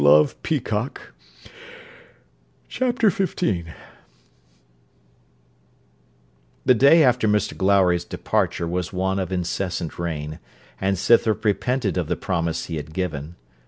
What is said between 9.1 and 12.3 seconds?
of incessant rain, and Scythrop repented of the